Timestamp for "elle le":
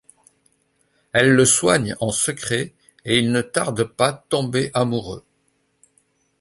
1.11-1.45